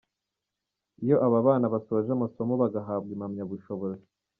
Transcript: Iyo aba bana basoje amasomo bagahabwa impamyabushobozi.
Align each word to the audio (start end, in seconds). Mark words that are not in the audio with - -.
Iyo 1.03 1.15
aba 1.25 1.39
bana 1.47 1.65
basoje 1.73 2.09
amasomo 2.13 2.53
bagahabwa 2.61 3.09
impamyabushobozi. 3.15 4.03